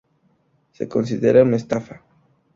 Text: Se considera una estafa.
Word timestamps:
Se 0.71 0.87
considera 0.89 1.43
una 1.43 1.57
estafa. 1.57 2.01